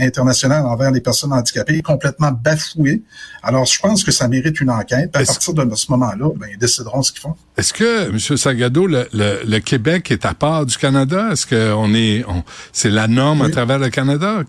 internationaux 0.00 0.54
envers 0.54 0.90
les 0.90 1.00
personnes 1.00 1.32
handicapées 1.32 1.78
est 1.78 1.82
complètement 1.82 2.32
bafouée. 2.32 3.02
Alors, 3.42 3.64
je 3.64 3.78
pense 3.78 4.04
que 4.04 4.12
ça 4.12 4.28
mérite 4.28 4.60
une 4.60 4.70
enquête. 4.70 5.14
À 5.14 5.24
partir 5.24 5.54
de 5.54 5.74
ce 5.74 5.90
moment-là, 5.92 6.30
ben, 6.36 6.48
ils 6.50 6.58
décideront 6.58 7.02
ce 7.02 7.12
qu'ils 7.12 7.22
font. 7.22 7.36
Est-ce 7.56 7.72
que, 7.72 8.10
M. 8.10 8.18
Sagado, 8.18 8.86
le, 8.86 9.08
le, 9.14 9.58
Québec 9.60 10.10
est 10.10 10.26
à 10.26 10.34
part 10.34 10.66
du 10.66 10.76
Canada? 10.76 11.30
Est-ce 11.32 11.46
que 11.46 11.72
on 11.72 11.94
est, 11.94 12.22
c'est 12.70 12.90
la 12.90 13.08
norme 13.08 13.40
à 13.40 13.48
travers 13.48 13.78
le 13.78 13.88
Canada? 13.88 14.42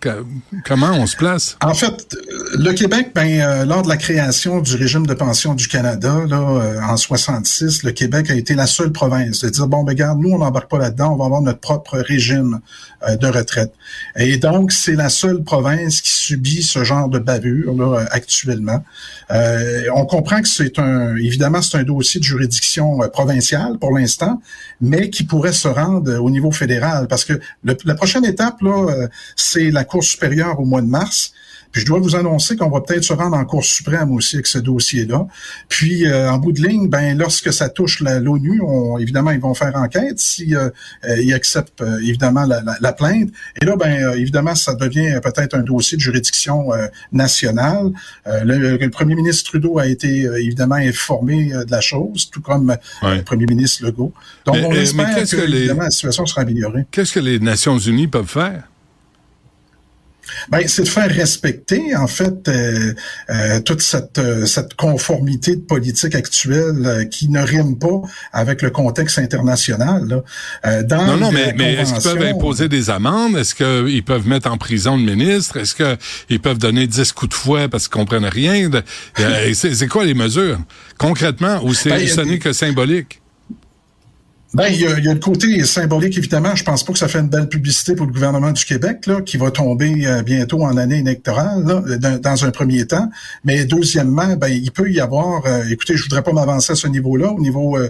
comment 0.66 0.92
on 0.92 1.06
se 1.08 1.16
place? 1.16 1.58
En 1.64 1.74
fait, 1.74 2.18
le 2.58 2.74
Québec, 2.74 3.12
ben, 3.16 3.40
euh, 3.40 3.66
lors 3.66 3.82
de 3.82 3.88
la 3.88 3.96
création 3.96 4.60
du 4.60 4.76
régime 4.76 5.08
de 5.08 5.14
pension 5.14 5.56
du 5.56 5.70
Canada, 5.70 6.24
là, 6.28 6.38
euh, 6.38 6.82
en 6.82 6.98
66, 6.98 7.84
le 7.84 7.92
Québec 7.92 8.30
a 8.30 8.36
été 8.36 8.56
la 8.56 8.68
seule 8.68 8.92
province 8.92 9.42
de 9.42 9.50
dire, 9.50 9.68
bon, 9.68 9.84
ben, 9.84 9.94
regarde, 9.94 10.20
nous, 10.20 10.32
on 10.32 10.40
n'embarque 10.40 10.70
pas 10.70 10.78
là-dedans, 10.78 11.14
on 11.14 11.16
va 11.16 11.26
avoir 11.26 11.42
notre 11.42 11.60
propre 11.60 11.98
régime 12.00 12.60
euh, 13.08 13.16
de 13.16 13.28
retraite. 13.28 13.72
Et 14.18 14.36
donc, 14.36 14.74
c'est 14.74 14.96
la 14.96 15.08
seule 15.08 15.44
province 15.44 16.02
qui 16.02 16.12
subit 16.12 16.62
ce 16.62 16.84
genre 16.84 17.08
de 17.08 17.20
bavure, 17.20 17.74
là, 17.74 18.06
actuellement. 18.12 18.84
on 19.30 20.06
comprend 20.06 20.42
que 20.42 20.50
c'est 20.50 20.78
un, 20.78 21.16
évidemment, 21.16 21.62
c'est 21.62 21.78
un 21.78 21.84
dossier 21.84 22.20
de 22.20 22.26
juridiction 22.26 22.97
provinciale 23.12 23.78
pour 23.80 23.98
l'instant, 23.98 24.42
mais 24.82 25.10
qui 25.10 25.24
pourrait 25.24 25.54
se 25.54 25.68
rendre 25.68 26.20
au 26.20 26.30
niveau 26.30 26.52
fédéral, 26.52 27.08
parce 27.08 27.26
que 27.26 27.40
la 27.64 27.96
prochaine 27.96 28.26
étape, 28.26 28.62
là, 28.62 29.08
c'est 29.36 29.72
la 29.72 29.84
Cour 29.84 30.04
supérieure 30.04 30.60
au 30.60 30.66
mois 30.66 30.82
de 30.82 30.88
mars. 30.88 31.34
Puis 31.72 31.82
je 31.82 31.86
dois 31.86 32.00
vous 32.00 32.16
annoncer 32.16 32.56
qu'on 32.56 32.70
va 32.70 32.82
peut-être 32.82 33.04
se 33.04 33.14
rendre 33.14 33.36
en 33.36 33.46
Cour 33.46 33.64
suprême 33.64 34.12
aussi 34.12 34.36
avec 34.36 34.48
ce 34.48 34.58
dossier-là. 34.58 35.28
Puis 35.70 36.06
euh, 36.06 36.32
en 36.32 36.38
bout 36.38 36.52
de 36.52 36.62
ligne, 36.66 36.88
ben 36.88 37.18
lorsque 37.18 37.52
ça 37.52 37.70
touche 37.70 38.02
l'ONU, 38.02 38.62
évidemment 39.00 39.32
ils 39.32 39.40
vont 39.40 39.54
faire 39.54 39.76
enquête 39.76 40.20
si 40.20 40.56
euh, 40.56 40.70
euh, 41.06 41.22
ils 41.22 41.34
acceptent 41.34 41.84
évidemment 42.02 42.46
la, 42.46 42.94
plainte. 42.94 43.30
Et 43.62 43.66
là, 43.66 43.76
ben 43.76 44.14
évidemment, 44.16 44.56
ça 44.56 44.74
devient 44.74 45.20
peut-être 45.22 45.56
un 45.56 45.62
dossier 45.62 45.98
de 45.98 46.02
juridiction 46.02 46.70
nationale. 47.12 47.92
Le, 48.26 48.88
premier 48.88 49.14
ministre 49.14 49.52
Trudeau 49.52 49.78
a 49.78 49.86
été 49.86 50.22
évidemment 50.22 50.76
informé 50.76 51.50
de 51.52 51.70
la 51.70 51.82
chose, 51.82 52.30
tout 52.32 52.42
comme 52.42 52.76
le 53.04 53.22
premier 53.22 53.46
ministre 53.46 53.86
Legault. 53.86 54.14
Donc 54.46 54.58
on 54.64 54.74
espère 54.74 55.16
que, 55.16 55.36
que 55.36 55.56
évidemment 55.56 55.84
la 55.84 55.92
situation 55.92 56.26
sera 56.26 56.42
améliorée. 56.42 56.86
Qu'est-ce 56.92 57.14
que 57.14 57.20
les 57.20 57.40
Nations 57.40 57.78
Unies 57.78 58.08
peuvent 58.08 58.28
faire? 58.28 58.64
Ben, 60.50 60.68
c'est 60.68 60.84
de 60.84 60.90
faire 60.90 61.10
respecter 61.10 61.96
en 61.96 62.08
fait 62.08 62.48
euh, 62.48 62.94
euh, 63.30 63.60
toute 63.62 63.82
cette, 63.82 64.18
euh, 64.18 64.46
cette 64.46 64.76
conformité 64.76 65.56
de 65.56 65.62
politique 65.62 66.16
actuelle 66.16 67.08
qui 67.12 67.30
ne 67.30 67.42
rime 67.42 67.78
pas 67.78 68.02
avec 68.32 68.62
le 68.62 68.70
contexte 68.70 69.20
international. 69.20 70.08
Là. 70.08 70.84
dans 70.84 71.06
non, 71.06 71.18
non, 71.18 71.32
mais, 71.32 71.54
mais 71.58 71.74
est-ce 71.74 71.94
qu'ils 71.94 72.04
peuvent 72.04 72.28
imposer 72.28 72.70
des 72.70 72.90
amendes? 72.90 73.38
Est-ce 73.38 73.56
qu'ils 73.56 74.04
peuvent 74.04 74.28
mettre 74.28 74.50
en 74.50 74.58
prison 74.58 74.98
le 74.98 75.04
ministre? 75.04 75.58
Est-ce 75.58 75.76
qu'ils 75.76 76.40
peuvent 76.40 76.58
donner 76.58 76.88
10 76.88 77.12
coups 77.14 77.30
de 77.30 77.36
fouet 77.36 77.68
parce 77.68 77.88
qu'ils 77.88 77.98
comprennent 77.98 78.26
rien 78.26 78.70
C'est 79.54 79.88
quoi 79.88 80.06
les 80.06 80.14
mesures? 80.14 80.60
Concrètement 80.98 81.60
ou 81.64 81.74
c'est 81.74 81.90
ben, 81.90 82.08
ce 82.08 82.22
n'est 82.22 82.40
que 82.40 82.54
symbolique? 82.54 83.22
Ben, 84.58 84.70
il 84.70 84.82
y, 84.82 84.88
a, 84.88 84.98
il 84.98 85.06
y, 85.06 85.08
a, 85.08 85.14
le 85.14 85.20
côté 85.20 85.64
symbolique, 85.66 86.18
évidemment. 86.18 86.56
Je 86.56 86.64
pense 86.64 86.84
pas 86.84 86.92
que 86.92 86.98
ça 86.98 87.08
fait 87.08 87.20
une 87.20 87.30
belle 87.30 87.48
publicité 87.48 87.94
pour 87.94 88.08
le 88.08 88.12
gouvernement 88.12 88.52
du 88.52 88.66
Québec, 88.66 89.06
là, 89.06 89.22
qui 89.22 89.38
va 89.38 89.52
tomber 89.52 90.08
euh, 90.08 90.24
bientôt 90.24 90.64
en 90.64 90.78
année 90.78 90.98
électorale, 90.98 91.64
là, 91.64 92.18
dans, 92.18 92.44
un 92.44 92.50
premier 92.50 92.88
temps. 92.88 93.08
Mais 93.44 93.66
deuxièmement, 93.66 94.36
ben, 94.36 94.48
il 94.48 94.72
peut 94.72 94.90
y 94.90 95.00
avoir, 95.00 95.46
euh, 95.46 95.64
écoutez, 95.70 95.96
je 95.96 96.02
voudrais 96.02 96.24
pas 96.24 96.34
m'avancer 96.34 96.74
à 96.74 96.76
ce 96.76 96.88
niveau-là, 96.88 97.34
au 97.34 97.40
niveau 97.40 97.78
euh, 97.78 97.88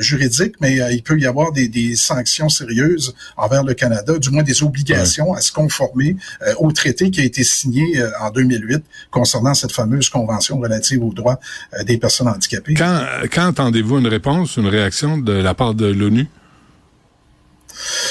juridique, 0.00 0.54
mais 0.62 0.78
il 0.90 1.02
peut 1.02 1.18
y 1.20 1.26
avoir 1.26 1.52
des, 1.52 1.68
des, 1.68 1.94
sanctions 1.96 2.48
sérieuses 2.48 3.14
envers 3.36 3.62
le 3.62 3.74
Canada, 3.74 4.18
du 4.18 4.30
moins 4.30 4.42
des 4.42 4.62
obligations 4.62 5.34
à 5.34 5.42
se 5.42 5.52
conformer 5.52 6.16
au 6.58 6.72
traité 6.72 7.10
qui 7.10 7.20
a 7.20 7.24
été 7.24 7.44
signé 7.44 7.84
en 8.20 8.30
2008 8.30 8.82
concernant 9.10 9.52
cette 9.52 9.72
fameuse 9.72 10.08
convention 10.08 10.58
relative 10.58 11.02
aux 11.02 11.12
droits 11.12 11.38
des 11.84 11.98
personnes 11.98 12.28
handicapées. 12.28 12.74
Quand, 12.74 13.04
quand 13.32 13.48
attendez-vous 13.48 13.98
une 13.98 14.06
réponse, 14.06 14.56
une 14.56 14.68
réaction 14.68 15.18
de 15.18 15.32
la 15.32 15.54
part 15.54 15.74
de 15.74 15.86
l'ONU? 16.06 16.28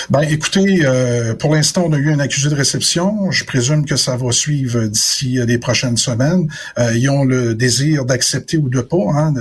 Ben, 0.10 0.22
écoutez, 0.22 0.82
euh, 0.84 1.34
pour 1.34 1.56
l'instant, 1.56 1.86
on 1.88 1.94
a 1.94 1.98
eu 1.98 2.12
un 2.12 2.20
accusé 2.20 2.50
de 2.50 2.56
réception. 2.56 3.32
Je 3.32 3.44
présume 3.44 3.86
que 3.86 3.96
ça 3.96 4.16
va 4.18 4.32
suivre 4.32 4.86
d'ici 4.86 5.40
euh, 5.40 5.46
les 5.46 5.58
prochaines 5.58 5.98
semaines. 5.98 6.48
Euh, 6.78 6.96
ils 6.96 7.10
ont 7.10 7.24
le 7.24 7.56
désir 7.56 8.06
d'accepter 8.06 8.58
ou 8.58 8.70
de 8.70 8.82
pas, 8.82 8.98
hein, 9.16 9.34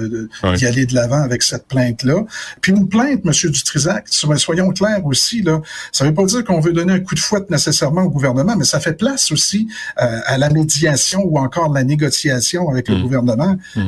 d'y 0.57 0.67
aller 0.67 0.87
de 0.87 0.95
l'avant 0.95 1.23
avec 1.23 1.43
cette 1.43 1.67
plainte-là. 1.67 2.25
Puis 2.63 2.73
une 2.73 2.89
plainte, 2.89 3.25
Monsieur 3.25 3.51
Dutrisac, 3.51 4.07
soyons 4.09 4.71
clairs 4.71 5.05
aussi, 5.05 5.43
là, 5.43 5.61
ça 5.93 6.05
veut 6.05 6.15
pas 6.15 6.25
dire 6.25 6.45
qu'on 6.45 6.61
veut 6.61 6.73
donner 6.73 6.95
un 6.95 7.01
coup 7.01 7.15
de 7.15 7.21
fouette 7.21 7.51
nécessairement 7.51 8.03
au 8.03 8.11
gouvernement, 8.11 8.57
mais 8.57 8.65
ça 8.65 8.81
fait 8.81 8.95
place 8.95 9.33
aussi 9.33 9.69
à 9.97 10.39
la 10.39 10.51
médiation 10.51 11.23
ou 11.25 11.39
encore 11.39 11.73
la 11.73 11.85
négociation 11.85 12.69
avec 12.71 12.89
le 12.89 12.97
mmh. 12.97 13.03
gouvernement. 13.03 13.57
Mmh. 13.77 13.83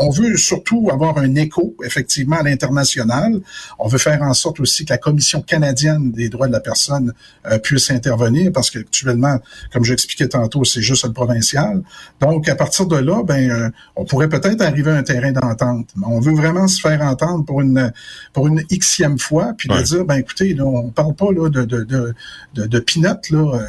on 0.00 0.10
veut 0.10 0.36
surtout 0.36 0.88
avoir 0.92 1.18
un 1.18 1.34
écho, 1.34 1.74
effectivement, 1.84 2.36
à 2.36 2.42
l'international. 2.42 3.40
On 3.78 3.88
veut 3.88 3.98
faire 3.98 4.22
en 4.22 4.34
sorte 4.34 4.60
aussi 4.60 4.84
que 4.84 4.92
la 4.92 4.98
commission 4.98 5.42
canadienne 5.42 5.91
des 5.98 6.28
droits 6.28 6.46
de 6.46 6.52
la 6.52 6.60
personne 6.60 7.12
euh, 7.46 7.58
puisse 7.58 7.90
intervenir 7.90 8.52
parce 8.52 8.70
qu'actuellement, 8.70 9.38
comme 9.72 9.84
j'expliquais 9.84 10.28
tantôt, 10.28 10.64
c'est 10.64 10.82
juste 10.82 11.04
le 11.04 11.12
provincial. 11.12 11.82
Donc, 12.20 12.48
à 12.48 12.54
partir 12.54 12.86
de 12.86 12.96
là, 12.96 13.22
ben, 13.24 13.50
euh, 13.50 13.70
on 13.96 14.04
pourrait 14.04 14.28
peut-être 14.28 14.62
arriver 14.62 14.90
à 14.90 14.96
un 14.96 15.02
terrain 15.02 15.32
d'entente. 15.32 15.88
On 16.04 16.20
veut 16.20 16.34
vraiment 16.34 16.68
se 16.68 16.80
faire 16.80 17.02
entendre 17.02 17.44
pour 17.44 17.60
une 17.60 17.92
pour 18.32 18.46
une 18.46 18.62
xème 18.62 19.18
fois, 19.18 19.52
puis 19.56 19.68
de 19.68 19.82
dire, 19.82 20.04
ben 20.04 20.16
écoutez, 20.16 20.54
là, 20.54 20.64
on 20.64 20.90
parle 20.90 21.14
pas 21.14 21.32
là 21.32 21.48
de 21.48 21.64
de 21.64 21.84
de 21.84 22.14
de, 22.54 22.66
de 22.66 22.84
là. 23.02 23.12
Euh. 23.32 23.60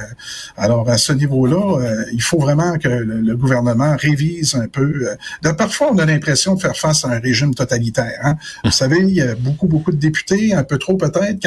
alors 0.58 0.90
à 0.90 0.98
ce 0.98 1.14
niveau-là, 1.14 2.06
il 2.12 2.22
faut 2.22 2.40
vraiment 2.40 2.78
que 2.78 2.90
le, 2.90 3.36
gouvernement 3.36 3.96
révise 3.98 4.56
un 4.56 4.68
peu. 4.68 5.08
De, 5.42 5.52
parfois, 5.52 5.92
on 5.92 5.98
a 5.98 6.06
l'impression 6.06 6.56
de 6.56 6.62
faire 6.62 6.78
face 6.78 7.06
à 7.06 7.10
un 7.10 7.20
régime 7.20 7.54
totalitaire. 7.54 8.20
Hein. 8.24 8.36
Vous 8.64 8.72
savez, 8.84 9.00
il 9.00 9.14
y 9.16 9.22
a 9.22 9.36
beaucoup 9.36 9.68
beaucoup 9.68 9.92
de 9.92 9.98
députés, 9.98 10.54
un 10.54 10.64
peu 10.64 10.78
trop 10.78 10.96
peut-être, 10.96 11.40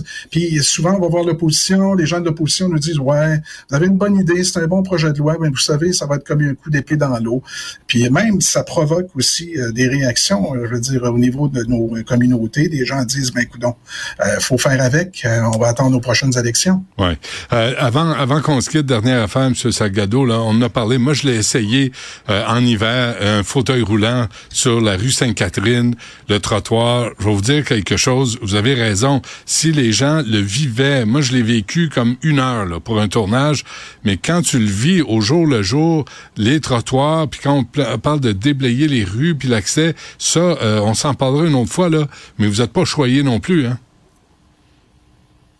80 0.00 0.30
puis 0.30 0.62
souvent, 0.62 0.94
on 0.96 1.00
va 1.00 1.08
voir 1.08 1.24
l'opposition, 1.24 1.94
les 1.94 2.06
gens 2.06 2.20
de 2.20 2.26
l'opposition 2.26 2.68
nous 2.68 2.78
disent, 2.78 2.98
ouais, 2.98 3.40
vous 3.68 3.76
avez 3.76 3.86
une 3.86 3.96
bonne 3.96 4.16
idée, 4.16 4.44
c'est 4.44 4.60
un 4.60 4.66
bon 4.66 4.82
projet 4.82 5.12
de 5.12 5.18
loi, 5.18 5.36
mais 5.40 5.48
vous 5.48 5.56
savez, 5.56 5.92
ça 5.92 6.06
va 6.06 6.16
être 6.16 6.26
comme 6.26 6.40
un 6.40 6.54
coup 6.54 6.70
d'épée 6.70 6.96
dans 6.96 7.18
l'eau. 7.18 7.42
Puis 7.86 8.08
même, 8.10 8.40
ça 8.40 8.62
provoque 8.62 9.08
aussi 9.14 9.58
euh, 9.58 9.72
des 9.72 9.88
réactions, 9.88 10.54
euh, 10.54 10.66
je 10.66 10.74
veux 10.74 10.80
dire, 10.80 11.02
au 11.04 11.18
niveau 11.18 11.48
de 11.48 11.64
nos 11.64 12.02
communautés. 12.04 12.68
Des 12.68 12.84
gens 12.84 13.04
disent, 13.04 13.32
ben 13.32 13.42
écoute, 13.42 13.62
euh, 13.64 14.40
faut 14.40 14.58
faire 14.58 14.80
avec, 14.80 15.26
on 15.54 15.58
va 15.58 15.68
attendre 15.68 15.90
nos 15.90 16.00
prochaines 16.00 16.36
élections. 16.38 16.84
Ouais. 16.98 17.18
avant 17.50 18.10
avant 18.12 18.40
qu'on 18.40 18.60
se 18.60 18.70
quitte, 18.70 18.86
dernière 18.86 19.22
affaire, 19.22 19.42
M. 19.42 19.54
Salgado, 19.54 20.24
là, 20.24 20.40
on 20.40 20.60
a 20.62 20.68
parlé, 20.68 20.98
moi 20.98 21.14
je 21.14 21.26
l'ai 21.26 21.36
essayé 21.36 21.92
en 22.28 22.64
hiver, 22.64 23.16
un 23.20 23.42
fauteuil 23.42 23.82
roulant 23.82 24.26
sur 24.50 24.80
la 24.80 24.96
rue 24.96 25.10
Sainte-Catherine, 25.10 25.94
le 26.28 26.38
trottoir. 26.38 27.10
Je 27.18 27.24
vais 27.24 27.34
vous 27.34 27.40
dire 27.40 27.64
quelque 27.64 27.96
chose, 27.96 28.38
vous 28.42 28.54
avez 28.54 28.74
raison 28.74 29.22
si 29.46 29.72
les 29.72 29.89
gens 29.92 30.22
le 30.26 30.38
vivaient, 30.38 31.04
moi 31.04 31.20
je 31.20 31.32
l'ai 31.32 31.42
vécu 31.42 31.88
comme 31.88 32.16
une 32.22 32.38
heure 32.38 32.66
là, 32.66 32.80
pour 32.80 33.00
un 33.00 33.08
tournage, 33.08 33.64
mais 34.04 34.16
quand 34.16 34.42
tu 34.42 34.58
le 34.58 34.66
vis 34.66 35.02
au 35.02 35.20
jour 35.20 35.46
le 35.46 35.62
jour, 35.62 36.04
les 36.36 36.60
trottoirs, 36.60 37.28
puis 37.28 37.40
quand 37.42 37.64
on 37.76 37.98
parle 37.98 38.20
de 38.20 38.32
déblayer 38.32 38.88
les 38.88 39.04
rues, 39.04 39.34
puis 39.34 39.48
l'accès, 39.48 39.94
ça, 40.18 40.40
euh, 40.40 40.80
on 40.80 40.94
s'en 40.94 41.14
parlera 41.14 41.46
une 41.46 41.54
autre 41.54 41.72
fois, 41.72 41.88
là, 41.88 42.06
mais 42.38 42.46
vous 42.46 42.60
n'êtes 42.60 42.72
pas 42.72 42.84
choyé 42.84 43.22
non 43.22 43.40
plus, 43.40 43.66
hein? 43.66 43.78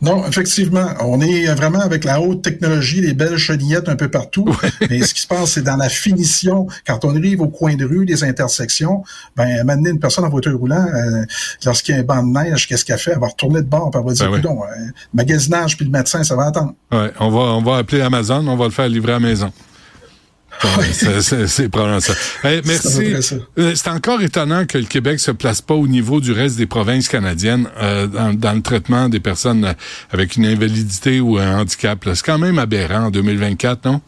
Non, 0.03 0.27
effectivement. 0.27 0.87
On 1.01 1.21
est 1.21 1.47
vraiment 1.55 1.81
avec 1.81 2.05
la 2.05 2.21
haute 2.21 2.43
technologie, 2.43 3.01
les 3.01 3.13
belles 3.13 3.37
chenillettes 3.37 3.89
un 3.89 3.97
peu 3.97 4.09
partout. 4.09 4.47
Mais 4.91 5.03
ce 5.03 5.13
qui 5.13 5.21
se 5.21 5.27
passe, 5.27 5.53
c'est 5.53 5.63
dans 5.63 5.77
la 5.77 5.89
finition. 5.89 6.67
Quand 6.87 7.05
on 7.05 7.15
arrive 7.15 7.43
au 7.43 7.49
coin 7.49 7.75
de 7.75 7.85
rue, 7.85 8.05
les 8.05 8.25
intersections, 8.25 9.05
ben, 9.37 9.65
maintenant, 9.65 9.91
une 9.91 10.01
personne 10.01 10.25
en 10.25 10.31
voiture 10.31 10.59
roulant, 10.59 10.87
euh, 10.87 11.25
lorsqu'il 11.65 11.95
y 11.95 11.99
a 11.99 12.01
un 12.01 12.05
banc 12.05 12.23
de 12.23 12.33
neige, 12.33 12.67
qu'est-ce 12.67 12.85
qu'elle 12.85 12.99
fait? 12.99 13.13
Elle 13.13 13.21
va 13.21 13.29
retourner 13.29 13.61
de 13.61 13.67
bord, 13.67 13.91
puis 13.91 14.01
elle 14.01 14.07
va 14.07 14.15
dire, 14.15 14.31
ben 14.31 14.47
euh, 14.47 14.91
magasinage, 15.13 15.77
puis 15.77 15.85
le 15.85 15.93
médecin, 15.93 16.25
ça 16.25 16.35
va 16.35 16.47
attendre. 16.47 16.73
Ouais, 16.91 17.13
on 17.21 17.31
va, 17.31 17.41
on 17.41 17.63
va 17.63 17.77
appeler 17.77 18.01
Amazon, 18.01 18.47
on 18.47 18.57
va 18.57 18.65
le 18.65 18.71
faire 18.71 18.89
livrer 18.89 19.13
à 19.13 19.19
la 19.19 19.21
maison. 19.21 19.53
c'est 21.47 21.69
probablement 21.69 22.01
ça. 22.01 22.13
merci. 22.45 23.13
Euh, 23.59 23.73
c'est 23.75 23.89
encore 23.89 24.21
étonnant 24.23 24.67
que 24.67 24.79
le 24.79 24.85
Québec 24.85 25.21
se 25.21 25.31
place 25.31 25.63
pas 25.63 25.75
au 25.75 25.87
niveau 25.87 26.21
du 26.21 26.33
reste 26.33 26.57
des 26.57 26.67
provinces 26.67 27.09
canadiennes 27.09 27.69
euh, 27.81 28.07
dans, 28.07 28.53
le 28.53 28.63
traitement 28.63 29.09
des 29.09 29.21
personnes 29.21 29.75
avec 30.11 30.37
une 30.37 30.47
invalidité 30.47 31.21
ou 31.21 31.39
un 31.39 31.61
handicap. 31.61 32.07
C'est 32.15 32.25
quand 32.25 32.39
même 32.39 32.59
aberrant 32.59 33.07
en 33.07 33.11
2024, 33.11 33.85
non? 33.87 34.01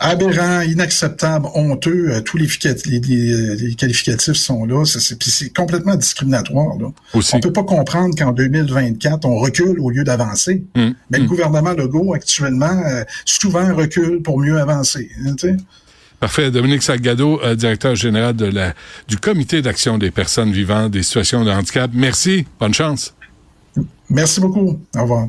Aberrant, 0.00 0.60
inacceptable, 0.60 1.46
honteux, 1.54 2.10
euh, 2.10 2.20
tous 2.20 2.36
les, 2.36 2.48
les, 2.86 3.74
qualificatifs 3.74 4.36
sont 4.36 4.64
là. 4.64 4.84
C'est 4.84 5.52
complètement 5.52 5.96
discriminatoire. 5.96 6.76
Là. 6.78 6.88
On 7.32 7.40
peut 7.40 7.52
pas 7.52 7.64
comprendre 7.64 8.14
qu'en 8.16 8.32
2024, 8.32 9.24
on 9.24 9.38
recule 9.38 9.80
au 9.80 9.90
lieu 9.90 10.04
d'avancer. 10.04 10.64
Hum, 10.76 10.94
Mais 11.10 11.18
le 11.18 11.24
hum. 11.24 11.28
gouvernement 11.28 11.72
Legault, 11.72 12.14
actuellement, 12.14 12.82
euh, 12.86 13.04
souvent 13.24 13.74
recule 13.74 14.22
pour 14.22 14.38
mieux 14.38 14.58
avancer. 14.58 15.10
Hein, 15.24 15.34
Parfait. 16.20 16.50
Dominique 16.50 16.82
Salgado, 16.82 17.40
euh, 17.42 17.54
directeur 17.54 17.94
général 17.94 18.34
de 18.34 18.46
la, 18.46 18.72
du 19.08 19.18
Comité 19.18 19.60
d'action 19.60 19.98
des 19.98 20.10
personnes 20.10 20.52
vivant 20.52 20.88
des 20.88 21.02
situations 21.02 21.44
de 21.44 21.50
handicap. 21.50 21.90
Merci. 21.92 22.46
Bonne 22.58 22.72
chance. 22.72 23.14
Merci 24.08 24.40
beaucoup. 24.40 24.80
Au 24.96 25.02
revoir. 25.02 25.28